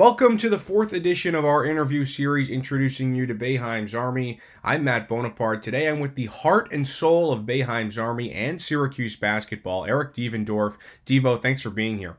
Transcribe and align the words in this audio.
Welcome 0.00 0.38
to 0.38 0.48
the 0.48 0.58
fourth 0.58 0.94
edition 0.94 1.34
of 1.34 1.44
our 1.44 1.62
interview 1.62 2.06
series 2.06 2.48
introducing 2.48 3.14
you 3.14 3.26
to 3.26 3.34
Boeheim's 3.34 3.94
Army. 3.94 4.40
I'm 4.64 4.82
Matt 4.82 5.10
Bonaparte. 5.10 5.62
Today 5.62 5.90
I'm 5.90 6.00
with 6.00 6.14
the 6.14 6.24
heart 6.24 6.72
and 6.72 6.88
soul 6.88 7.30
of 7.30 7.44
Boeheim's 7.44 7.98
Army 7.98 8.32
and 8.32 8.62
Syracuse 8.62 9.14
basketball, 9.16 9.84
Eric 9.84 10.14
Devendorf. 10.14 10.78
Devo, 11.04 11.38
thanks 11.38 11.60
for 11.60 11.68
being 11.68 11.98
here. 11.98 12.16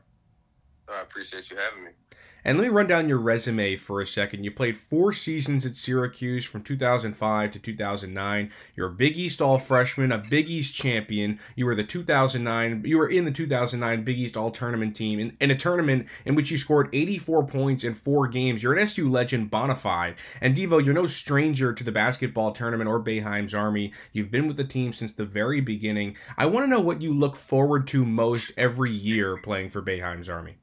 Oh, 0.88 0.92
I 0.94 1.00
appreciate 1.00 1.50
you 1.50 1.56
having 1.56 1.82
me. 1.82 1.90
And 2.44 2.58
let 2.58 2.64
me 2.64 2.70
run 2.70 2.88
down 2.88 3.08
your 3.08 3.18
resume 3.18 3.76
for 3.76 4.00
a 4.00 4.06
second. 4.06 4.42
You 4.42 4.50
played 4.50 4.76
four 4.76 5.12
seasons 5.12 5.64
at 5.64 5.76
Syracuse 5.76 6.44
from 6.44 6.62
2005 6.62 7.52
to 7.52 7.58
2009. 7.60 8.50
You're 8.74 8.88
a 8.88 8.92
Big 8.92 9.16
East 9.16 9.40
All 9.40 9.60
Freshman, 9.60 10.10
a 10.10 10.18
Big 10.18 10.50
East 10.50 10.74
champion. 10.74 11.38
You 11.54 11.66
were 11.66 11.76
the 11.76 11.84
2009. 11.84 12.82
You 12.84 12.98
were 12.98 13.08
in 13.08 13.26
the 13.26 13.30
2009 13.30 14.02
Big 14.02 14.18
East 14.18 14.36
All 14.36 14.50
Tournament 14.50 14.96
team 14.96 15.20
in, 15.20 15.36
in 15.40 15.52
a 15.52 15.56
tournament 15.56 16.08
in 16.24 16.34
which 16.34 16.50
you 16.50 16.58
scored 16.58 16.88
84 16.92 17.46
points 17.46 17.84
in 17.84 17.94
four 17.94 18.26
games. 18.26 18.60
You're 18.60 18.74
an 18.74 18.80
SU 18.80 19.08
legend 19.08 19.48
bona 19.48 19.76
fide. 19.76 20.16
And 20.40 20.56
Devo, 20.56 20.84
you're 20.84 20.94
no 20.94 21.06
stranger 21.06 21.72
to 21.72 21.84
the 21.84 21.92
basketball 21.92 22.50
tournament 22.50 22.90
or 22.90 23.00
Boeheim's 23.00 23.54
Army. 23.54 23.92
You've 24.12 24.32
been 24.32 24.48
with 24.48 24.56
the 24.56 24.64
team 24.64 24.92
since 24.92 25.12
the 25.12 25.24
very 25.24 25.60
beginning. 25.60 26.16
I 26.36 26.46
want 26.46 26.64
to 26.64 26.70
know 26.70 26.80
what 26.80 27.02
you 27.02 27.14
look 27.14 27.36
forward 27.36 27.86
to 27.88 28.04
most 28.04 28.50
every 28.56 28.90
year 28.90 29.36
playing 29.36 29.68
for 29.68 29.80
Boeheim's 29.80 30.28
Army 30.28 30.56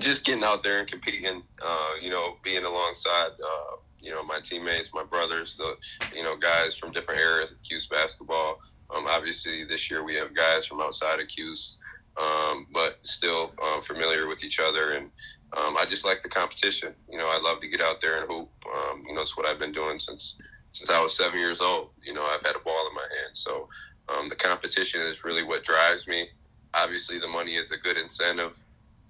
just 0.00 0.24
getting 0.24 0.44
out 0.44 0.62
there 0.62 0.80
and 0.80 0.88
competing. 0.88 1.42
Uh, 1.62 1.92
you 2.00 2.10
know, 2.10 2.36
being 2.42 2.64
alongside 2.64 3.30
uh, 3.32 3.76
you 4.00 4.10
know 4.10 4.24
my 4.24 4.40
teammates, 4.40 4.90
my 4.92 5.04
brothers, 5.04 5.56
the 5.56 5.76
you 6.14 6.22
know 6.22 6.36
guys 6.36 6.74
from 6.74 6.92
different 6.92 7.20
areas 7.20 7.50
of 7.50 7.56
Cuse 7.62 7.86
basketball. 7.86 8.58
Um, 8.94 9.06
obviously, 9.06 9.64
this 9.64 9.90
year 9.90 10.02
we 10.02 10.14
have 10.16 10.34
guys 10.34 10.66
from 10.66 10.80
outside 10.80 11.20
of 11.20 11.28
Cuse, 11.28 11.76
um, 12.16 12.66
but 12.72 12.98
still 13.02 13.52
uh, 13.62 13.80
familiar 13.82 14.26
with 14.26 14.42
each 14.42 14.58
other. 14.58 14.92
And 14.92 15.10
um, 15.56 15.76
I 15.76 15.84
just 15.88 16.04
like 16.04 16.22
the 16.22 16.28
competition. 16.28 16.94
You 17.08 17.18
know, 17.18 17.26
I 17.26 17.38
love 17.40 17.60
to 17.60 17.68
get 17.68 17.80
out 17.80 18.00
there 18.00 18.20
and 18.20 18.30
hoop. 18.30 18.48
Um, 18.66 19.04
you 19.06 19.14
know, 19.14 19.20
it's 19.20 19.36
what 19.36 19.46
I've 19.46 19.58
been 19.58 19.72
doing 19.72 19.98
since 19.98 20.36
since 20.72 20.90
I 20.90 21.00
was 21.02 21.16
seven 21.16 21.38
years 21.38 21.60
old. 21.60 21.90
You 22.02 22.14
know, 22.14 22.24
I've 22.24 22.44
had 22.44 22.56
a 22.56 22.60
ball 22.60 22.88
in 22.88 22.94
my 22.94 23.02
hand. 23.02 23.34
So 23.34 23.68
um, 24.08 24.28
the 24.28 24.36
competition 24.36 25.00
is 25.02 25.24
really 25.24 25.42
what 25.42 25.64
drives 25.64 26.06
me. 26.06 26.28
Obviously, 26.74 27.18
the 27.18 27.28
money 27.28 27.56
is 27.56 27.70
a 27.70 27.76
good 27.76 27.96
incentive. 27.96 28.52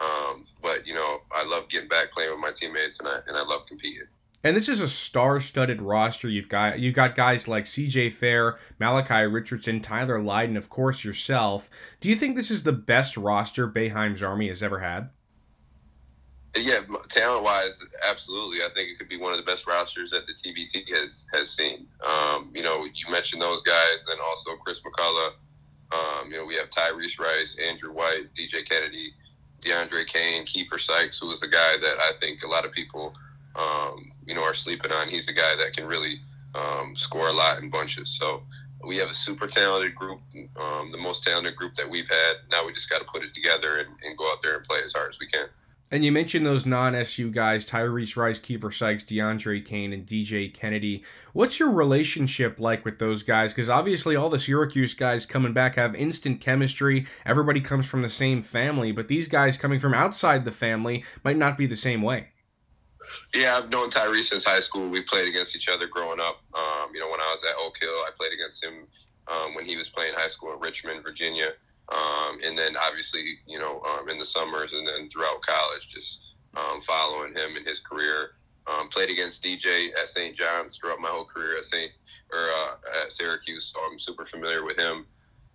Um, 0.01 0.47
but 0.63 0.87
you 0.87 0.95
know, 0.95 1.19
I 1.33 1.45
love 1.45 1.60
getting 1.71 1.89
back 1.89 2.13
playing 2.13 2.31
with 2.31 2.41
my 2.41 2.53
teammates, 2.53 2.99
and 2.99 3.09
I 3.09 3.21
and 3.27 3.37
I 3.37 3.43
love 3.43 3.67
competing. 3.67 4.07
And 4.43 4.57
this 4.57 4.71
is 4.71 4.81
a 4.81 4.89
star-studded 4.89 5.83
roster. 5.83 6.29
You've 6.29 6.49
got 6.49 6.79
you've 6.79 6.95
got 6.95 7.15
guys 7.15 7.47
like 7.47 7.67
C.J. 7.67 8.11
Fair, 8.11 8.59
Malachi 8.79 9.27
Richardson, 9.27 9.81
Tyler 9.81 10.19
Lydon, 10.19 10.57
of 10.57 10.71
course 10.71 11.05
yourself. 11.05 11.69
Do 12.01 12.09
you 12.09 12.17
think 12.17 12.37
this 12.37 12.51
is 12.51 12.63
the 12.63 12.73
best 12.73 13.17
roster 13.17 13.69
Boeheim's 13.69 14.23
Army 14.23 14.49
has 14.49 14.63
ever 14.63 14.79
had? 14.79 15.11
Yeah, 16.57 16.81
talent 17.09 17.45
wise, 17.45 17.81
absolutely. 18.03 18.63
I 18.63 18.71
think 18.75 18.89
it 18.89 18.99
could 18.99 19.09
be 19.09 19.19
one 19.19 19.33
of 19.33 19.39
the 19.39 19.45
best 19.45 19.69
rosters 19.69 20.11
that 20.11 20.27
the 20.27 20.33
TBT 20.33 20.85
has 20.97 21.27
has 21.35 21.51
seen. 21.51 21.87
Um, 22.05 22.51
you 22.55 22.63
know, 22.63 22.85
you 22.85 23.11
mentioned 23.11 23.43
those 23.43 23.63
guys, 23.63 24.05
and 24.11 24.21
also 24.21 24.57
Chris 24.65 24.81
McCullough. 24.81 25.33
Um, 25.93 26.31
you 26.31 26.39
know, 26.39 26.45
we 26.47 26.55
have 26.55 26.71
Tyrese 26.71 27.19
Rice, 27.19 27.57
Andrew 27.63 27.93
White, 27.93 28.35
DJ 28.35 28.67
Kennedy. 28.67 29.13
DeAndre 29.63 30.07
Kane, 30.07 30.45
Keifer 30.45 30.81
Sykes, 30.81 31.19
who 31.19 31.31
is 31.33 31.43
a 31.43 31.49
guy 31.49 31.77
that 31.81 31.99
I 31.99 32.13
think 32.21 32.43
a 32.43 32.49
lot 32.49 32.65
of 32.65 32.73
people, 32.73 33.15
um, 33.57 34.13
you 34.27 34.35
know, 34.35 34.43
are 34.43 34.55
sleeping 34.55 34.93
on. 34.93 35.09
He's 35.09 35.29
a 35.29 35.33
guy 35.33 35.57
that 35.57 35.75
can 35.75 35.87
really 35.87 36.21
um, 36.55 36.95
score 36.97 37.29
a 37.29 37.33
lot 37.33 37.63
in 37.63 37.71
bunches. 37.71 38.17
So 38.19 38.43
we 38.87 38.97
have 38.97 39.09
a 39.09 39.15
super 39.15 39.47
talented 39.47 39.95
group, 39.95 40.21
um, 40.57 40.91
the 40.91 40.99
most 40.99 41.23
talented 41.23 41.57
group 41.57 41.75
that 41.77 41.89
we've 41.89 42.09
had. 42.09 42.37
Now 42.51 42.67
we 42.67 42.73
just 42.73 42.89
got 42.89 42.99
to 42.99 43.05
put 43.05 43.23
it 43.23 43.35
together 43.35 43.79
and, 43.79 43.89
and 44.05 44.17
go 44.17 44.31
out 44.31 44.43
there 44.43 44.57
and 44.57 44.65
play 44.65 44.81
as 44.85 44.93
hard 44.93 45.13
as 45.13 45.19
we 45.19 45.27
can. 45.27 45.47
And 45.93 46.05
you 46.05 46.13
mentioned 46.13 46.47
those 46.47 46.67
non-SU 46.67 47.31
guys: 47.31 47.65
Tyrese 47.65 48.17
Rice, 48.17 48.39
Keifer 48.39 48.73
Sykes, 48.73 49.05
DeAndre 49.05 49.65
Kane, 49.65 49.93
and 49.93 50.07
DJ 50.07 50.53
Kennedy. 50.53 51.03
What's 51.33 51.59
your 51.59 51.71
relationship 51.71 52.61
like 52.61 52.85
with 52.85 53.01
those 53.01 53.25
guys? 53.25 53.53
Because 53.53 53.69
obviously, 53.69 54.15
all 54.15 54.31
the 54.31 54.39
Syracuse 54.39 54.95
guys 54.95 55.27
coming 55.27 55.53
back 55.53 55.75
have 55.75 55.97
instant 55.97 56.41
chemistry. 56.41 57.07
Everybody 57.27 57.61
comes 57.61 57.87
from 57.89 58.03
the 58.03 58.09
same 58.09 58.43
family, 58.43 58.93
but 58.93 59.09
these 59.09 59.27
guys 59.27 59.59
coming 59.59 59.81
from 59.81 59.95
outside 59.95 60.45
the 60.45 60.53
family 60.53 61.05
might 61.25 61.37
not 61.37 61.59
be 61.59 61.67
the 61.67 61.77
same 61.77 62.03
way. 62.03 62.29
Yeah, 63.35 63.57
I've 63.57 63.71
known 63.71 63.91
Tyrese 63.91 64.25
since 64.25 64.45
high 64.45 64.61
school. 64.61 64.89
We 64.89 65.03
played 65.03 65.27
against 65.27 65.57
each 65.57 65.69
other 65.69 65.89
growing 65.89 66.21
up. 66.21 66.43
Um, 66.55 66.95
you 66.95 67.01
know, 67.01 67.11
when 67.11 67.21
I 67.21 67.35
was 67.35 67.43
at 67.45 67.57
Oak 67.59 67.75
Hill, 67.81 67.91
I 67.91 68.11
played 68.17 68.33
against 68.33 68.63
him 68.63 68.87
um, 69.27 69.55
when 69.55 69.65
he 69.65 69.77
was 69.77 69.89
playing 69.89 70.15
high 70.15 70.29
school 70.29 70.53
in 70.53 70.61
Richmond, 70.61 71.03
Virginia. 71.03 71.51
Um, 71.91 72.39
and 72.45 72.57
then 72.57 72.77
obviously, 72.77 73.39
you 73.47 73.59
know, 73.59 73.81
um, 73.83 74.09
in 74.09 74.19
the 74.19 74.25
summers 74.25 74.73
and 74.73 74.87
then 74.87 75.11
throughout 75.11 75.43
college, 75.43 75.89
just 75.93 76.21
um, 76.57 76.81
following 76.87 77.35
him 77.35 77.57
in 77.57 77.65
his 77.65 77.81
career. 77.81 78.33
Um, 78.67 78.89
played 78.89 79.11
against 79.11 79.43
DJ 79.43 79.89
at 80.01 80.09
St. 80.09 80.37
John's 80.37 80.77
throughout 80.77 81.01
my 81.01 81.09
whole 81.09 81.25
career 81.25 81.57
at 81.59 81.65
St. 81.65 81.91
or 82.31 82.51
uh, 82.51 83.03
at 83.03 83.11
Syracuse, 83.11 83.73
so 83.75 83.81
I'm 83.81 83.99
super 83.99 84.27
familiar 84.27 84.65
with 84.65 84.77
him. 84.77 85.07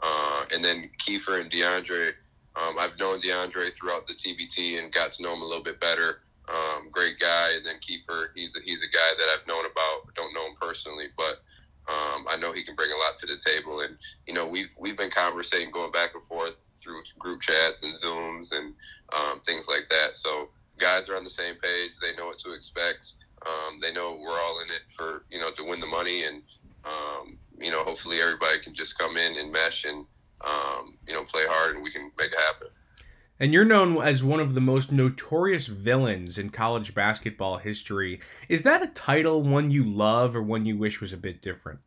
Uh, 0.02 0.46
and 0.52 0.66
then 0.66 0.90
Keifer 1.00 1.40
and 1.40 1.50
DeAndre, 1.50 2.14
um, 2.56 2.78
I've 2.78 2.98
known 2.98 3.22
DeAndre 3.22 3.74
throughout 3.74 4.08
the 4.08 4.14
TBT 4.14 4.82
and 4.82 4.92
got 4.92 5.14
to 5.14 5.24
know 5.24 5.34
him 5.34 5.42
a 5.42 5.46
little 5.46 5.64
bit 5.64 5.80
better. 5.80 6.22
Um, 6.48 6.90
great 6.92 7.20
guy. 7.20 7.52
And 7.52 7.66
then 7.66 7.76
Keifer, 7.76 8.28
he's 8.36 8.56
a, 8.56 8.60
he's 8.64 8.84
a 8.84 8.92
guy 8.92 9.12
that 9.18 9.28
I've 9.30 9.48
known 9.48 9.66
about, 9.66 10.14
don't 10.16 10.34
know 10.34 10.48
him 10.48 10.56
personally, 10.60 11.08
but 11.16 11.42
um, 11.96 12.26
I 12.30 12.38
know 12.38 12.52
he 12.52 12.64
can 12.64 12.76
bring 12.76 12.92
a 12.92 12.98
lot 12.98 13.18
to 13.20 13.26
the 13.26 13.38
table, 13.38 13.82
and 13.82 13.98
you 14.28 14.34
know 14.34 14.48
we've 14.48 14.70
we've 14.78 14.98
been 14.98 15.12
conversating, 15.12 15.72
going 15.72 15.92
back 15.92 16.12
and 16.14 16.26
forth 16.26 16.56
through 16.82 17.02
group 17.18 17.42
chats 17.42 17.84
and 17.84 17.96
Zooms 17.96 18.52
and 18.52 18.74
um, 19.14 19.42
things 19.46 19.68
like 19.68 19.88
that. 19.90 20.16
So 20.16 20.50
guys 20.78 21.10
are 21.10 21.16
on 21.16 21.24
the 21.24 21.30
same 21.30 21.56
page. 21.56 21.92
They 22.02 22.16
know 22.16 22.28
what 22.28 22.40
to 22.40 22.54
expect. 22.54 23.14
Um, 23.46 23.80
they 23.82 23.94
know 23.94 24.18
we're 24.22 24.40
all 24.40 24.62
in 24.62 24.70
it 24.70 24.82
for 24.96 25.24
you 25.30 25.40
know 25.40 25.52
to 25.52 25.64
win 25.64 25.80
the 25.80 25.88
money, 25.88 26.24
and 26.24 26.42
um, 26.84 27.38
you 27.60 27.72
know 27.72 27.84
hopefully 27.84 28.22
everybody 28.22 28.60
can 28.60 28.74
just 28.74 28.98
come 28.98 29.18
in 29.18 29.38
and 29.38 29.52
mesh 29.52 29.86
and 29.86 30.06
um, 30.42 30.98
you 31.08 31.14
know 31.14 31.24
play 31.24 31.46
hard, 31.48 31.76
and 31.76 31.84
we 31.84 31.92
can 31.92 32.12
make 32.18 32.32
it 32.32 32.40
happen. 32.40 32.68
And 33.40 33.54
you're 33.54 33.66
known 33.66 34.02
as 34.02 34.24
one 34.24 34.40
of 34.40 34.54
the 34.54 34.62
most 34.62 34.92
notorious 34.92 35.68
villains 35.68 36.38
in 36.38 36.52
college 36.52 36.96
basketball 36.96 37.58
history. 37.58 38.22
Is 38.48 38.64
that 38.64 38.82
a 38.82 38.88
title 38.88 39.44
one 39.44 39.72
you 39.72 39.84
love 39.84 40.36
or 40.36 40.42
one 40.42 40.66
you 40.66 40.78
wish 40.78 41.02
was 41.02 41.12
a 41.12 41.18
bit 41.18 41.42
different? 41.42 41.80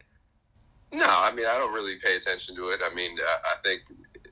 No, 0.93 1.07
I 1.07 1.33
mean, 1.33 1.47
I 1.47 1.57
don't 1.57 1.73
really 1.73 1.97
pay 2.05 2.17
attention 2.17 2.55
to 2.57 2.69
it. 2.69 2.81
I 2.85 2.95
mean, 2.95 3.17
I 3.21 3.55
think, 3.63 3.83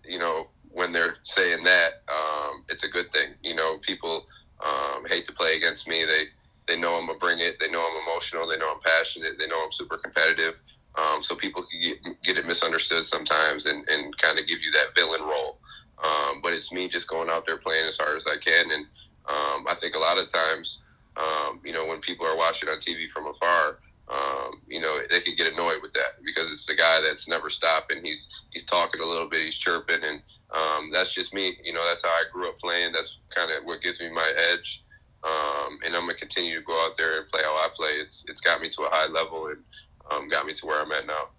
you 0.05 0.19
know, 0.19 0.49
when 0.71 0.93
they're 0.93 1.17
saying 1.23 1.65
that, 1.65 2.03
um, 2.09 2.65
it's 2.69 2.85
a 2.85 2.89
good 2.89 3.11
thing. 3.13 3.31
You 3.43 3.55
know, 3.55 3.79
people 3.79 4.27
um, 4.65 5.07
hate 5.07 5.25
to 5.27 5.33
play 5.33 5.57
against 5.57 5.89
me. 5.89 6.05
They, 6.05 6.25
they 6.69 6.79
know 6.79 6.97
I'm 6.97 7.07
going 7.07 7.19
to 7.19 7.25
bring 7.25 7.39
it. 7.39 7.59
They 7.61 7.71
know 7.71 7.81
I'm 7.81 8.03
emotional. 8.11 8.47
They 8.47 8.59
know 8.59 8.73
I'm 8.73 8.81
passionate. 8.81 9.39
They 9.39 9.47
know 9.47 9.63
I'm 9.65 9.73
super 9.73 9.97
competitive. 9.97 10.61
Um, 10.97 11.23
so 11.23 11.35
people 11.35 11.65
can 11.71 11.81
get, 11.81 12.23
get 12.23 12.37
it 12.39 12.47
misunderstood 12.47 13.07
sometimes 13.07 13.67
and, 13.67 13.89
and 13.89 14.17
kind 14.19 14.39
of 14.39 14.47
give 14.47 14.61
you 14.61 14.71
that 14.73 14.95
villain 14.95 15.23
role. 15.23 15.59
Um, 16.03 16.41
but 16.43 16.53
it's 16.53 16.73
me 16.73 16.89
just 16.89 17.09
going 17.09 17.31
out 17.31 17.47
there 17.47 17.57
playing 17.57 17.87
as 17.87 17.97
hard 17.97 18.17
as 18.17 18.27
I 18.27 18.37
can. 18.37 18.71
And 18.71 18.87
um, 19.29 19.67
I 19.67 19.77
think 19.81 19.95
a 19.95 19.99
lot 19.99 20.19
of 20.19 20.31
times, 20.31 20.81
um, 21.17 21.61
you 21.65 21.73
know, 21.73 21.87
when 21.87 22.01
people 22.01 22.27
are 22.27 22.37
watching 22.37 22.69
on 22.69 22.79
TV 22.79 23.11
from 23.11 23.27
afar, 23.27 23.79
um, 24.09 24.63
you 24.69 24.81
know, 24.81 25.01
they 25.11 25.21
could 25.21 25.37
get 25.37 25.53
annoyed 25.53 25.83
with 25.83 25.93
that 25.95 26.23
because 26.25 26.53
it's 26.53 26.67
the 26.67 26.77
guy 26.77 27.01
that's 27.01 27.27
never 27.27 27.51
stopping. 27.51 28.05
He's 28.05 28.29
he's 28.51 28.65
talking 28.65 29.01
a 29.01 29.07
little 29.07 29.29
bit, 29.29 29.45
he's 29.45 29.57
chirping, 29.57 30.05
and 30.05 30.23
um, 30.55 30.91
that's 30.93 31.13
just 31.13 31.35
me. 31.35 31.57
You 31.65 31.73
know, 31.73 31.85
that's 31.85 32.05
how 32.05 32.11
I 32.11 32.25
grew 32.33 32.49
up 32.49 32.59
playing. 32.61 32.93
That's 32.93 33.19
kind 33.35 33.51
of 33.51 33.65
what 33.65 33.83
gives 33.83 33.99
me 33.99 34.11
my 34.11 34.33
edge. 34.53 34.85
Um, 35.25 35.81
and 35.85 35.97
I'm 35.97 36.03
gonna 36.03 36.15
continue 36.15 36.61
to 36.61 36.65
go 36.65 36.87
out 36.87 36.97
there 36.97 37.19
and 37.21 37.29
play 37.29 37.43
how 37.43 37.55
I 37.55 37.69
play. 37.75 37.95
It's 37.95 38.25
it's 38.29 38.41
got 38.41 38.61
me 38.61 38.69
to 38.71 38.83
a 38.83 38.91
high 38.91 39.09
level 39.09 39.49
and 39.49 40.31
got 40.31 40.47
me 40.47 40.55
to 40.55 40.67
where 40.67 40.81
I'm 40.81 40.93
at 40.93 41.07
now. 41.07 41.31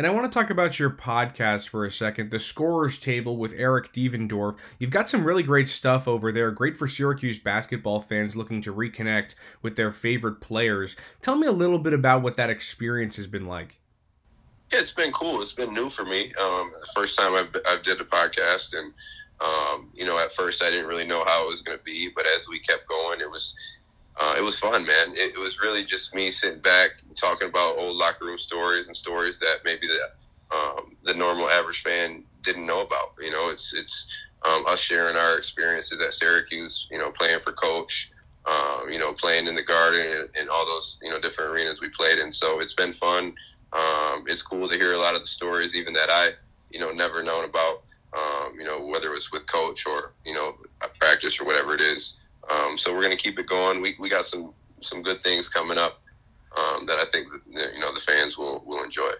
And 0.00 0.06
I 0.06 0.10
want 0.12 0.32
to 0.32 0.34
talk 0.34 0.48
about 0.48 0.78
your 0.78 0.88
podcast 0.88 1.68
for 1.68 1.84
a 1.84 1.90
second, 1.90 2.30
The 2.30 2.38
Scorer's 2.38 2.96
Table 2.96 3.36
with 3.36 3.52
Eric 3.54 3.92
Devendorf. 3.92 4.56
You've 4.78 4.90
got 4.90 5.10
some 5.10 5.24
really 5.24 5.42
great 5.42 5.68
stuff 5.68 6.08
over 6.08 6.32
there, 6.32 6.50
great 6.52 6.74
for 6.74 6.88
Syracuse 6.88 7.38
basketball 7.38 8.00
fans 8.00 8.34
looking 8.34 8.62
to 8.62 8.72
reconnect 8.72 9.34
with 9.60 9.76
their 9.76 9.92
favorite 9.92 10.40
players. 10.40 10.96
Tell 11.20 11.36
me 11.36 11.46
a 11.46 11.52
little 11.52 11.78
bit 11.78 11.92
about 11.92 12.22
what 12.22 12.38
that 12.38 12.48
experience 12.48 13.16
has 13.16 13.26
been 13.26 13.44
like. 13.44 13.78
Yeah, 14.72 14.78
it's 14.78 14.90
been 14.90 15.12
cool. 15.12 15.42
It's 15.42 15.52
been 15.52 15.74
new 15.74 15.90
for 15.90 16.06
me. 16.06 16.32
Um, 16.40 16.72
the 16.80 16.88
first 16.94 17.18
time 17.18 17.34
I've, 17.34 17.54
I've 17.68 17.82
did 17.82 18.00
a 18.00 18.04
podcast, 18.04 18.72
and 18.72 18.94
um, 19.42 19.90
you 19.92 20.06
know, 20.06 20.18
at 20.18 20.32
first 20.32 20.62
I 20.62 20.70
didn't 20.70 20.86
really 20.86 21.06
know 21.06 21.26
how 21.26 21.44
it 21.46 21.50
was 21.50 21.60
going 21.60 21.76
to 21.76 21.84
be, 21.84 22.08
but 22.16 22.24
as 22.24 22.48
we 22.48 22.58
kept 22.60 22.88
going, 22.88 23.20
it 23.20 23.30
was 23.30 23.54
uh, 24.16 24.34
it 24.36 24.42
was 24.42 24.58
fun, 24.58 24.84
man. 24.84 25.12
It, 25.12 25.34
it, 25.34 25.38
was 25.38 25.60
really 25.60 25.84
just 25.84 26.14
me 26.14 26.30
sitting 26.30 26.60
back 26.60 26.90
talking 27.16 27.48
about 27.48 27.78
old 27.78 27.96
locker 27.96 28.26
room 28.26 28.38
stories 28.38 28.86
and 28.86 28.96
stories 28.96 29.38
that 29.40 29.58
maybe 29.64 29.86
the 29.86 30.10
um, 30.54 30.96
the 31.04 31.14
normal 31.14 31.48
average 31.48 31.82
fan 31.82 32.24
didn't 32.42 32.66
know 32.66 32.80
about. 32.80 33.14
You 33.20 33.30
know, 33.30 33.48
it's 33.48 33.72
it's 33.72 34.06
um, 34.42 34.66
us 34.66 34.80
sharing 34.80 35.16
our 35.16 35.38
experiences 35.38 36.00
at 36.00 36.12
Syracuse. 36.12 36.86
You 36.90 36.98
know, 36.98 37.10
playing 37.10 37.40
for 37.40 37.52
coach. 37.52 38.10
Um, 38.46 38.90
you 38.90 38.98
know, 38.98 39.12
playing 39.12 39.46
in 39.46 39.54
the 39.54 39.62
Garden 39.62 40.00
and, 40.00 40.28
and, 40.34 40.48
all 40.48 40.64
those 40.64 40.96
you 41.02 41.10
know 41.10 41.20
different 41.20 41.50
arenas 41.50 41.78
we 41.80 41.90
played 41.90 42.18
in. 42.18 42.32
So 42.32 42.60
it's 42.60 42.72
been 42.72 42.94
fun. 42.94 43.34
Um, 43.74 44.24
it's 44.26 44.40
cool 44.40 44.66
to 44.66 44.76
hear 44.76 44.94
a 44.94 44.98
lot 44.98 45.14
of 45.14 45.20
the 45.20 45.26
stories, 45.26 45.74
even 45.74 45.92
that 45.92 46.08
I 46.10 46.30
you 46.70 46.80
know 46.80 46.90
never 46.90 47.22
known 47.22 47.44
about. 47.44 47.82
Um, 48.12 48.58
you 48.58 48.64
know, 48.64 48.84
whether 48.86 49.10
it 49.10 49.14
was 49.14 49.30
with 49.30 49.46
coach 49.46 49.86
or 49.86 50.12
you 50.24 50.34
know 50.34 50.56
a 50.82 50.88
practice 50.98 51.38
or 51.38 51.44
whatever 51.44 51.74
it 51.74 51.80
is. 51.80 52.16
Um, 52.50 52.76
so 52.76 52.92
we're 52.92 53.02
going 53.02 53.16
to 53.16 53.22
keep 53.22 53.38
it 53.38 53.46
going. 53.46 53.80
We, 53.80 53.96
we 53.98 54.08
got 54.08 54.26
some 54.26 54.52
some 54.82 55.02
good 55.02 55.20
things 55.22 55.48
coming 55.48 55.76
up 55.76 56.00
um, 56.56 56.86
that 56.86 56.98
I 56.98 57.04
think 57.12 57.28
that, 57.54 57.74
you 57.74 57.80
know 57.80 57.94
the 57.94 58.00
fans 58.00 58.36
will 58.36 58.62
will 58.66 58.82
enjoy. 58.82 59.12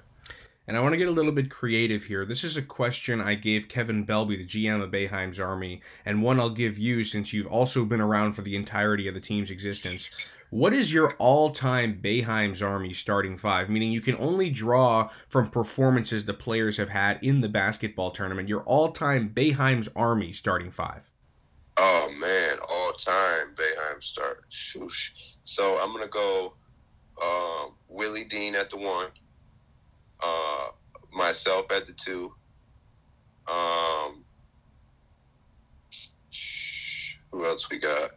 And 0.66 0.76
I 0.76 0.82
want 0.82 0.92
to 0.92 0.98
get 0.98 1.08
a 1.08 1.12
little 1.12 1.32
bit 1.32 1.50
creative 1.50 2.04
here. 2.04 2.24
This 2.24 2.44
is 2.44 2.56
a 2.56 2.62
question 2.62 3.20
I 3.20 3.34
gave 3.34 3.66
Kevin 3.66 4.06
Belbey, 4.06 4.36
the 4.36 4.46
GM 4.46 4.80
of 4.80 4.92
Boeheim's 4.92 5.40
Army, 5.40 5.82
and 6.04 6.22
one 6.22 6.38
I'll 6.38 6.48
give 6.48 6.78
you 6.78 7.02
since 7.02 7.32
you've 7.32 7.48
also 7.48 7.84
been 7.84 8.00
around 8.00 8.34
for 8.34 8.42
the 8.42 8.54
entirety 8.54 9.08
of 9.08 9.14
the 9.14 9.20
team's 9.20 9.50
existence. 9.50 10.08
What 10.50 10.72
is 10.72 10.92
your 10.92 11.12
all 11.18 11.50
time 11.50 12.00
Boeheim's 12.00 12.62
Army 12.62 12.92
starting 12.92 13.36
five? 13.36 13.68
Meaning 13.68 13.90
you 13.90 14.00
can 14.00 14.16
only 14.18 14.48
draw 14.48 15.10
from 15.28 15.50
performances 15.50 16.24
the 16.24 16.34
players 16.34 16.76
have 16.76 16.90
had 16.90 17.18
in 17.20 17.40
the 17.40 17.48
basketball 17.48 18.12
tournament. 18.12 18.48
Your 18.48 18.62
all 18.62 18.92
time 18.92 19.30
Boeheim's 19.30 19.88
Army 19.96 20.32
starting 20.32 20.70
five. 20.70 21.09
Oh, 21.82 22.10
man. 22.18 22.58
All 22.68 22.92
time 22.92 23.54
Boeheim 23.56 24.02
start. 24.02 24.44
Shoosh. 24.50 25.08
So 25.44 25.78
I'm 25.78 25.92
going 25.92 26.04
to 26.04 26.10
go 26.10 26.52
uh, 27.22 27.70
Willie 27.88 28.24
Dean 28.24 28.54
at 28.54 28.68
the 28.68 28.76
one 28.76 29.08
uh, 30.22 30.68
myself 31.12 31.66
at 31.70 31.86
the 31.86 31.92
two. 31.92 32.32
Um, 33.48 34.24
who 37.32 37.44
else 37.44 37.68
we 37.70 37.78
got? 37.78 38.10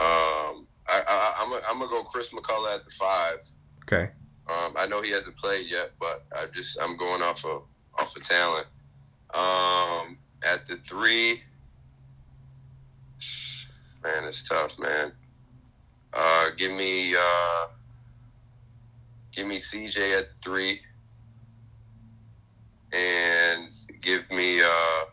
Um, 0.00 0.66
I, 0.86 1.02
I, 1.06 1.34
I'm 1.38 1.52
a, 1.52 1.60
I'm 1.68 1.78
gonna 1.78 1.90
go 1.90 2.04
Chris 2.04 2.28
McCullough 2.28 2.76
at 2.76 2.84
the 2.84 2.90
five. 2.92 3.38
Okay. 3.82 4.10
Um, 4.48 4.74
I 4.76 4.86
know 4.86 5.02
he 5.02 5.10
hasn't 5.10 5.36
played 5.36 5.68
yet, 5.68 5.90
but 5.98 6.24
I 6.32 6.46
just 6.54 6.78
I'm 6.80 6.96
going 6.96 7.22
off 7.22 7.44
of 7.44 7.62
off 7.98 8.14
of 8.16 8.22
talent. 8.22 8.66
Um, 9.34 10.18
at 10.42 10.66
the 10.66 10.76
three, 10.88 11.42
it's 14.28 14.46
tough, 14.48 14.78
man. 14.78 15.12
Uh, 16.12 16.50
give 16.56 16.72
me 16.72 17.14
uh, 17.14 17.66
Give 19.38 19.46
me 19.46 19.58
CJ 19.58 20.18
at 20.18 20.32
three, 20.42 20.80
and 22.92 23.70
give 24.02 24.28
me 24.32 24.60
uh, 24.60 25.04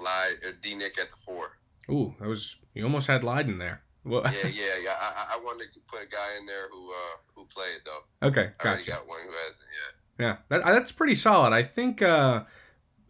Lyde, 0.00 0.36
uh, 0.48 0.52
D 0.62 0.74
Nick 0.74 0.98
at 0.98 1.10
the 1.10 1.16
four. 1.26 1.58
Ooh, 1.90 2.14
that 2.18 2.26
was 2.26 2.56
you 2.72 2.82
almost 2.84 3.08
had 3.08 3.22
Lydon 3.22 3.58
there. 3.58 3.82
Well, 4.04 4.22
yeah, 4.24 4.46
yeah, 4.48 4.76
yeah. 4.82 4.94
I, 4.98 5.34
I 5.34 5.36
wanted 5.44 5.74
to 5.74 5.80
put 5.80 6.00
a 6.02 6.06
guy 6.06 6.38
in 6.40 6.46
there 6.46 6.70
who 6.70 6.90
uh, 6.90 7.18
who 7.34 7.44
played 7.44 7.80
though. 7.84 8.26
Okay, 8.26 8.52
gotcha. 8.56 8.64
I 8.64 8.68
already 8.68 8.86
got 8.86 9.06
one 9.06 9.20
who 9.20 9.32
hasn't 9.32 9.66
yet. 10.18 10.24
Yeah, 10.24 10.36
that, 10.48 10.64
that's 10.64 10.92
pretty 10.92 11.14
solid. 11.14 11.52
I 11.52 11.62
think 11.62 12.00
uh, 12.00 12.44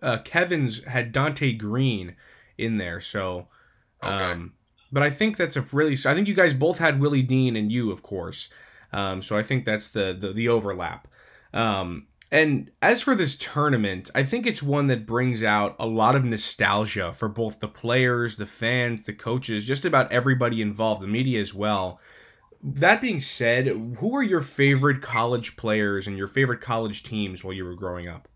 uh, 0.03 0.19
Kevin's 0.19 0.85
had 0.85 1.13
Donte 1.13 1.57
Greene 1.57 2.17
in 2.59 2.77
there, 2.77 3.01
so 3.01 3.49
um, 4.03 4.13
okay. 4.13 4.43
But 4.93 5.03
I 5.03 5.11
think 5.11 5.37
that's 5.39 5.57
a 5.57 5.63
really. 5.73 5.97
I 6.05 6.15
think 6.15 6.29
you 6.29 6.35
guys 6.35 6.55
both 6.55 6.79
had 6.79 7.01
Willie 7.01 7.23
Dean 7.23 7.57
and 7.57 7.73
you, 7.73 7.91
of 7.91 8.03
course. 8.03 8.51
Um, 8.93 9.23
so 9.23 9.37
I 9.37 9.43
think 9.43 9.65
that's 9.65 9.89
the 9.89 10.17
the, 10.19 10.33
the 10.33 10.49
overlap. 10.49 11.09
Um, 11.55 12.09
and 12.31 12.71
as 12.81 13.03
for 13.03 13.15
this 13.15 13.37
tournament, 13.37 14.11
I 14.15 14.23
think 14.23 14.47
it's 14.47 14.63
one 14.63 14.87
that 14.87 15.07
brings 15.07 15.43
out 15.43 15.77
a 15.79 15.87
lot 15.87 16.17
of 16.17 16.25
nostalgia 16.25 17.13
for 17.13 17.29
both 17.29 17.61
the 17.61 17.69
players, 17.69 18.37
the 18.37 18.47
fans, 18.47 19.05
the 19.05 19.13
coaches, 19.13 19.67
just 19.67 19.85
about 19.85 20.11
everybody 20.11 20.63
involved, 20.63 21.03
the 21.03 21.07
media 21.07 21.41
as 21.41 21.53
well. 21.53 22.01
That 22.63 23.03
being 23.03 23.21
said, 23.21 23.67
who 23.99 24.17
are 24.17 24.23
your 24.23 24.41
favorite 24.41 25.03
college 25.03 25.57
players 25.57 26.07
and 26.07 26.17
your 26.17 26.27
favorite 26.27 26.63
college 26.63 27.03
teams 27.03 27.45
while 27.45 27.53
you 27.53 27.65
were 27.65 27.75
growing 27.75 28.09
up? 28.09 28.29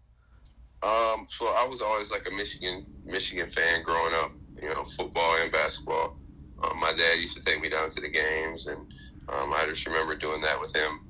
Um, 0.87 1.27
so 1.29 1.47
I 1.47 1.67
was 1.67 1.83
always 1.83 2.12
like 2.12 2.29
a 2.29 2.31
Michigan 2.31 2.87
Michigan 3.05 3.50
fan 3.50 3.83
growing 3.83 4.15
up, 4.15 4.31
you 4.62 4.69
know, 4.69 4.85
football 4.97 5.37
and 5.37 5.50
basketball. 5.50 6.17
Um, 6.62 6.79
my 6.79 6.93
dad 6.93 7.15
used 7.19 7.37
to 7.37 7.43
take 7.43 7.61
me 7.61 7.69
down 7.69 7.91
to 7.91 8.00
the 8.00 8.09
games, 8.09 8.69
and 8.69 8.79
um, 9.29 9.53
I 9.53 9.67
just 9.67 9.85
remember 9.85 10.15
doing 10.15 10.41
that 10.43 10.61
with 10.61 10.75
him. 10.75 11.00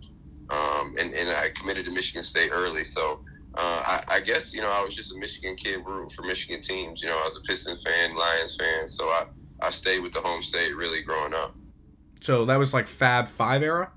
Um, 0.48 0.94
and, 0.98 1.12
and 1.12 1.28
I 1.28 1.50
committed 1.50 1.84
to 1.86 1.90
Michigan 1.90 2.22
State 2.22 2.50
early, 2.52 2.84
so 2.84 3.20
uh, 3.54 3.82
I, 3.84 4.04
I, 4.08 4.20
guess 4.20 4.54
you 4.54 4.62
know 4.62 4.70
I 4.70 4.82
was 4.82 4.94
just 4.94 5.12
a 5.12 5.18
Michigan 5.18 5.56
kid 5.56 5.84
rooting 5.84 6.08
for 6.08 6.22
Michigan 6.22 6.62
teams. 6.62 7.02
You 7.02 7.08
know, 7.08 7.18
I 7.18 7.28
was 7.28 7.36
a 7.36 7.46
Pistons 7.46 7.82
fan, 7.82 8.16
Lions 8.16 8.56
fan, 8.56 8.88
so 8.88 9.08
I 9.08 9.26
I 9.60 9.68
stayed 9.70 10.00
with 10.00 10.14
the 10.14 10.20
home 10.20 10.42
state 10.42 10.74
really 10.74 11.02
growing 11.02 11.34
up. 11.34 11.54
So 12.22 12.46
that 12.46 12.56
was 12.58 12.72
like 12.72 12.88
Fab 12.88 13.28
Five 13.28 13.62
era. 13.62 13.92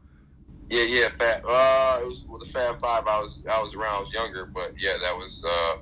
Yeah, 0.70 0.84
yeah, 0.84 1.10
Fab. 1.18 1.44
Uh, 1.46 2.00
it 2.02 2.08
was 2.08 2.24
well, 2.28 2.40
the 2.40 2.46
Fab 2.46 2.80
Five. 2.80 3.08
I 3.08 3.20
was 3.20 3.44
I 3.50 3.60
was 3.62 3.74
around. 3.74 3.96
I 3.96 4.00
was 4.02 4.14
younger, 4.14 4.46
but 4.46 4.74
yeah, 4.78 4.98
that 5.02 5.16
was 5.16 5.44
uh, 5.48 5.78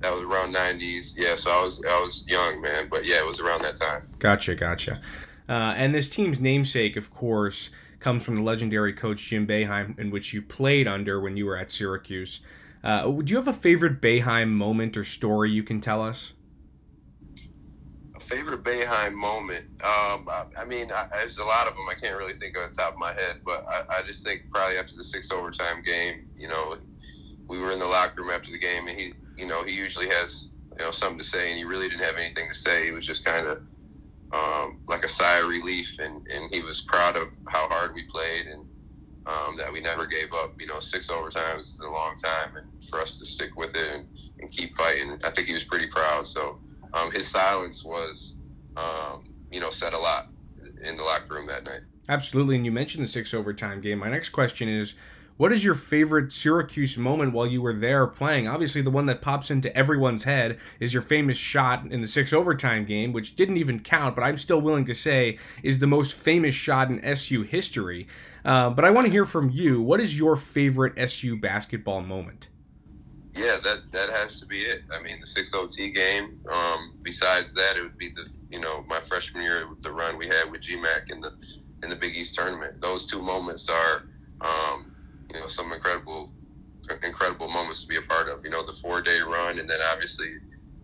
that 0.00 0.10
was 0.10 0.22
around 0.22 0.54
'90s. 0.54 1.14
Yeah, 1.16 1.34
so 1.34 1.50
I 1.50 1.62
was 1.62 1.82
I 1.86 2.00
was 2.00 2.24
young, 2.26 2.62
man, 2.62 2.88
but 2.90 3.04
yeah, 3.04 3.18
it 3.18 3.26
was 3.26 3.40
around 3.40 3.62
that 3.62 3.76
time. 3.76 4.08
Gotcha, 4.18 4.54
gotcha. 4.54 5.00
Uh, 5.48 5.74
and 5.76 5.94
this 5.94 6.08
team's 6.08 6.40
namesake, 6.40 6.96
of 6.96 7.12
course, 7.12 7.70
comes 8.00 8.24
from 8.24 8.36
the 8.36 8.42
legendary 8.42 8.92
coach 8.92 9.22
Jim 9.28 9.46
Boeheim, 9.46 9.98
in 9.98 10.10
which 10.10 10.32
you 10.32 10.42
played 10.42 10.88
under 10.88 11.20
when 11.20 11.36
you 11.36 11.46
were 11.46 11.56
at 11.56 11.70
Syracuse. 11.70 12.40
Uh, 12.82 13.20
you 13.26 13.36
have 13.36 13.48
a 13.48 13.52
favorite 13.52 14.00
Boeheim 14.00 14.50
moment 14.50 14.96
or 14.96 15.04
story 15.04 15.50
you 15.50 15.62
can 15.62 15.80
tell 15.80 16.02
us? 16.02 16.32
Favorite 18.28 18.64
Boeheim 18.64 19.14
moment? 19.14 19.66
Um, 19.82 20.28
I, 20.28 20.44
I, 20.60 20.64
mean, 20.64 20.90
I, 20.92 21.06
there's 21.12 21.38
a 21.38 21.44
lot 21.44 21.68
of 21.68 21.74
them. 21.74 21.86
I 21.90 21.94
can't 21.94 22.16
really 22.16 22.34
think 22.38 22.56
on 22.56 22.68
the 22.70 22.74
top 22.74 22.94
of 22.94 22.98
my 22.98 23.12
head, 23.12 23.36
but 23.44 23.64
I, 23.68 24.00
I 24.00 24.06
just 24.06 24.24
think 24.24 24.42
probably 24.52 24.78
after 24.78 24.96
the 24.96 25.04
six 25.04 25.30
overtime 25.30 25.82
game, 25.82 26.26
you 26.36 26.48
know, 26.48 26.76
we 27.48 27.58
were 27.58 27.70
in 27.70 27.78
the 27.78 27.86
locker 27.86 28.22
room 28.22 28.30
after 28.30 28.50
the 28.50 28.58
game, 28.58 28.88
and 28.88 28.98
he 28.98 29.12
you 29.36 29.46
know, 29.46 29.64
he 29.64 29.72
usually 29.72 30.08
has, 30.08 30.48
you 30.78 30.84
know, 30.84 30.90
something 30.90 31.18
to 31.18 31.24
say, 31.24 31.48
and 31.48 31.58
he 31.58 31.64
really 31.64 31.88
didn't 31.88 32.04
have 32.04 32.16
anything 32.16 32.48
to 32.48 32.54
say. 32.54 32.86
He 32.86 32.90
was 32.90 33.06
just 33.06 33.24
kind 33.24 33.46
of 33.46 33.58
um, 34.32 34.80
like 34.88 35.04
a 35.04 35.08
sigh 35.08 35.38
of 35.38 35.48
relief, 35.48 35.96
and, 35.98 36.26
and 36.28 36.52
he 36.52 36.62
was 36.62 36.80
proud 36.80 37.16
of 37.16 37.28
how 37.48 37.68
hard 37.68 37.94
we 37.94 38.04
played 38.04 38.46
and 38.46 38.66
um, 39.26 39.56
that 39.56 39.72
we 39.72 39.80
never 39.80 40.06
gave 40.06 40.32
up. 40.32 40.54
You 40.60 40.66
know, 40.66 40.80
six 40.80 41.08
overtimes 41.08 41.60
is 41.60 41.80
a 41.80 41.90
long 41.90 42.16
time, 42.16 42.56
and 42.56 42.66
for 42.88 43.00
us 43.00 43.18
to 43.18 43.26
stick 43.26 43.56
with 43.56 43.74
it 43.74 43.94
and, 43.94 44.06
and 44.40 44.50
keep 44.50 44.74
fighting, 44.74 45.18
I 45.22 45.30
think 45.30 45.46
he 45.46 45.54
was 45.54 45.64
pretty 45.64 45.88
proud. 45.88 46.26
So 46.26 46.58
um, 46.96 47.10
his 47.12 47.28
silence 47.28 47.84
was, 47.84 48.34
um, 48.76 49.24
you 49.50 49.60
know, 49.60 49.70
said 49.70 49.92
a 49.92 49.98
lot 49.98 50.28
in 50.82 50.96
the 50.96 51.02
locker 51.02 51.34
room 51.34 51.46
that 51.46 51.64
night. 51.64 51.80
Absolutely, 52.08 52.56
and 52.56 52.64
you 52.64 52.72
mentioned 52.72 53.04
the 53.04 53.08
six 53.08 53.34
overtime 53.34 53.80
game. 53.80 53.98
My 53.98 54.08
next 54.08 54.30
question 54.30 54.68
is 54.68 54.94
what 55.36 55.52
is 55.52 55.62
your 55.62 55.74
favorite 55.74 56.32
Syracuse 56.32 56.96
moment 56.96 57.34
while 57.34 57.46
you 57.46 57.60
were 57.60 57.74
there 57.74 58.06
playing? 58.06 58.48
Obviously, 58.48 58.80
the 58.80 58.90
one 58.90 59.04
that 59.06 59.20
pops 59.20 59.50
into 59.50 59.76
everyone's 59.76 60.24
head 60.24 60.58
is 60.80 60.94
your 60.94 61.02
famous 61.02 61.36
shot 61.36 61.84
in 61.90 62.00
the 62.00 62.08
six 62.08 62.32
overtime 62.32 62.86
game, 62.86 63.12
which 63.12 63.36
didn't 63.36 63.58
even 63.58 63.80
count, 63.80 64.14
but 64.14 64.22
I'm 64.22 64.38
still 64.38 64.62
willing 64.62 64.86
to 64.86 64.94
say 64.94 65.38
is 65.62 65.78
the 65.78 65.86
most 65.86 66.14
famous 66.14 66.54
shot 66.54 66.88
in 66.88 67.04
SU 67.04 67.42
history. 67.42 68.08
Uh, 68.46 68.70
but 68.70 68.86
I 68.86 68.90
want 68.90 69.06
to 69.06 69.12
hear 69.12 69.26
from 69.26 69.50
you. 69.50 69.82
What 69.82 70.00
is 70.00 70.18
your 70.18 70.36
favorite 70.36 70.94
SU 70.96 71.36
basketball 71.36 72.00
moment? 72.00 72.48
Yeah, 73.36 73.58
that 73.64 73.80
that 73.92 74.08
has 74.10 74.40
to 74.40 74.46
be 74.46 74.62
it. 74.62 74.80
I 74.98 75.02
mean, 75.02 75.20
the 75.20 75.26
six 75.26 75.52
OT 75.54 75.92
game. 75.92 76.38
Um, 76.50 76.94
besides 77.04 77.52
that, 77.54 77.76
it 77.76 77.82
would 77.82 77.98
be 77.98 78.08
the 78.08 78.24
you 78.50 78.60
know 78.60 78.82
my 78.88 79.00
freshman 79.08 79.44
year, 79.44 79.68
with 79.68 79.82
the 79.82 79.92
run 79.92 80.16
we 80.16 80.26
had 80.26 80.50
with 80.50 80.62
GMAC 80.62 81.10
in 81.10 81.20
the 81.20 81.30
in 81.82 81.90
the 81.90 81.96
Big 81.96 82.16
East 82.16 82.34
tournament. 82.34 82.80
Those 82.80 83.06
two 83.06 83.20
moments 83.20 83.68
are 83.68 84.02
um, 84.40 84.86
you 85.32 85.38
know 85.38 85.48
some 85.48 85.72
incredible 85.72 86.32
incredible 87.02 87.48
moments 87.48 87.82
to 87.82 87.88
be 87.88 87.96
a 87.96 88.02
part 88.02 88.28
of. 88.28 88.38
You 88.42 88.50
know, 88.50 88.64
the 88.64 88.72
four 88.80 89.02
day 89.02 89.20
run, 89.20 89.58
and 89.58 89.68
then 89.68 89.80
obviously 89.92 90.30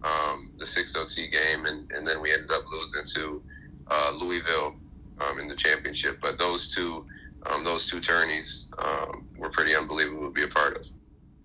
um, 0.05 0.51
the 0.59 0.67
six 0.67 0.95
OT 0.95 1.29
game, 1.31 1.65
and, 1.65 1.91
and 1.93 2.07
then 2.07 2.21
we 2.21 2.33
ended 2.33 2.51
up 2.51 2.65
losing 2.71 3.05
to 3.15 3.43
uh, 3.91 4.13
Louisville 4.21 4.75
um, 5.21 5.39
in 5.39 5.49
the 5.49 5.57
championship. 5.57 6.19
But 6.21 6.39
those 6.39 6.69
two 6.69 7.07
um, 7.51 7.65
those 7.65 7.87
two 7.87 8.01
tourneys 8.01 8.69
um, 8.79 9.25
were 9.39 9.51
pretty 9.51 9.75
unbelievable 9.75 10.27
to 10.29 10.33
be 10.33 10.45
a 10.45 10.49
part 10.49 10.77
of. 10.77 10.83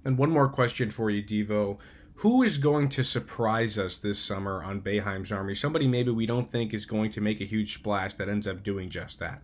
And 0.07 0.17
one 0.17 0.31
more 0.31 0.47
question 0.47 0.89
for 0.89 1.09
you, 1.09 1.21
Devo. 1.21 1.77
Who 2.21 2.41
is 2.41 2.57
going 2.57 2.89
to 2.89 3.03
surprise 3.03 3.77
us 3.77 3.99
this 3.99 4.17
summer 4.17 4.63
on 4.63 4.81
Boeheim's 4.81 5.31
Army? 5.31 5.53
Somebody 5.53 5.85
maybe 5.85 6.09
we 6.09 6.25
don't 6.25 6.49
think 6.49 6.73
is 6.73 6.85
going 6.85 7.11
to 7.11 7.21
make 7.21 7.41
a 7.41 7.45
huge 7.45 7.75
splash 7.75 8.13
that 8.13 8.27
ends 8.27 8.47
up 8.47 8.63
doing 8.63 8.89
just 8.89 9.19
that 9.19 9.41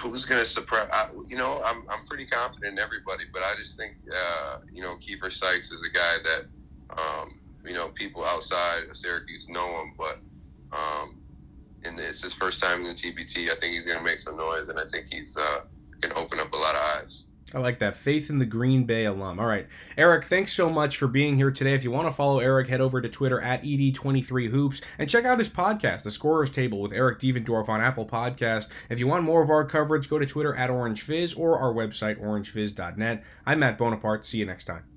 who's 0.00 0.24
going 0.24 0.42
to 0.42 0.48
surprise? 0.48 0.88
I, 0.92 1.08
you 1.26 1.36
know, 1.36 1.62
I'm, 1.64 1.84
I'm 1.88 2.06
pretty 2.06 2.26
confident 2.26 2.72
in 2.72 2.78
everybody, 2.78 3.24
but 3.32 3.42
I 3.42 3.54
just 3.56 3.76
think, 3.76 3.96
uh, 4.12 4.58
you 4.72 4.82
know, 4.82 4.96
Keifer 4.96 5.32
Sykes 5.32 5.72
is 5.72 5.82
a 5.82 5.92
guy 5.92 6.16
that, 6.22 6.98
um, 6.98 7.40
you 7.64 7.74
know, 7.74 7.88
people 7.88 8.24
outside 8.24 8.84
of 8.90 8.96
Syracuse 8.96 9.48
know 9.48 9.80
him, 9.80 9.94
but 9.96 10.18
um, 10.76 11.16
and 11.84 11.98
it's 11.98 12.22
his 12.22 12.34
first 12.34 12.60
time 12.60 12.80
in 12.80 12.86
the 12.86 12.92
TBT. 12.92 13.50
I 13.50 13.58
think 13.58 13.74
he's 13.74 13.84
going 13.84 13.98
to 13.98 14.04
make 14.04 14.18
some 14.18 14.36
noise, 14.36 14.68
and 14.68 14.78
I 14.78 14.84
think 14.90 15.06
he's 15.10 15.36
uh, 15.36 15.62
going 16.00 16.12
to 16.12 16.20
open 16.20 16.40
up 16.40 16.52
a 16.52 16.56
lot 16.56 16.74
of 16.74 16.80
eyes. 16.80 17.24
I 17.56 17.58
like 17.60 17.78
that. 17.78 17.96
Faith 17.96 18.28
in 18.28 18.36
the 18.36 18.44
Green 18.44 18.84
Bay 18.84 19.06
alum. 19.06 19.40
All 19.40 19.46
right. 19.46 19.66
Eric, 19.96 20.26
thanks 20.26 20.52
so 20.52 20.68
much 20.68 20.98
for 20.98 21.06
being 21.08 21.36
here 21.36 21.50
today. 21.50 21.72
If 21.72 21.84
you 21.84 21.90
want 21.90 22.06
to 22.06 22.12
follow 22.12 22.38
Eric, 22.38 22.68
head 22.68 22.82
over 22.82 23.00
to 23.00 23.08
Twitter 23.08 23.40
at 23.40 23.62
ED23Hoops 23.62 24.82
and 24.98 25.08
check 25.08 25.24
out 25.24 25.38
his 25.38 25.48
podcast, 25.48 26.02
The 26.02 26.10
Scorer's 26.10 26.50
Table 26.50 26.82
with 26.82 26.92
Eric 26.92 27.18
Devendorf 27.18 27.70
on 27.70 27.80
Apple 27.80 28.04
Podcast. 28.04 28.68
If 28.90 28.98
you 28.98 29.06
want 29.06 29.24
more 29.24 29.42
of 29.42 29.48
our 29.48 29.64
coverage, 29.64 30.10
go 30.10 30.18
to 30.18 30.26
Twitter 30.26 30.54
at 30.54 30.68
OrangeFizz 30.68 31.38
or 31.38 31.58
our 31.58 31.72
website, 31.72 32.20
orangefizz.net. 32.22 33.24
I'm 33.46 33.58
Matt 33.60 33.78
Bonaparte. 33.78 34.26
See 34.26 34.36
you 34.36 34.44
next 34.44 34.64
time. 34.64 34.95